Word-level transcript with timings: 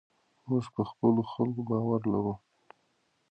موږ 0.47 0.65
په 0.75 0.81
خپلو 0.89 1.21
خلکو 1.31 1.61
باور 1.69 2.01
لرو. 2.13 2.35